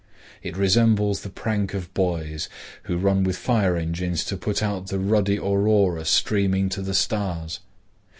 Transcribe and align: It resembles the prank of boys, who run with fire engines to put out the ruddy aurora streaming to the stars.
It 0.41 0.57
resembles 0.57 1.21
the 1.21 1.29
prank 1.29 1.75
of 1.75 1.93
boys, 1.93 2.49
who 2.85 2.97
run 2.97 3.23
with 3.23 3.37
fire 3.37 3.75
engines 3.77 4.23
to 4.23 4.35
put 4.35 4.63
out 4.63 4.87
the 4.87 4.97
ruddy 4.97 5.37
aurora 5.37 6.05
streaming 6.05 6.69
to 6.69 6.81
the 6.81 6.95
stars. 6.95 7.59